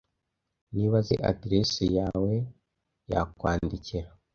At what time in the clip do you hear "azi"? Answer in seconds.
1.01-1.15